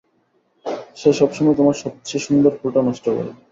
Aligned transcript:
সে 0.97 1.09
সবসময় 1.19 1.55
তোমার 1.59 1.75
সবচেয়ে 1.83 2.25
সুন্দর 2.27 2.51
ফুলটা 2.59 2.81
নষ্ট 2.87 3.05
করে। 3.09 3.31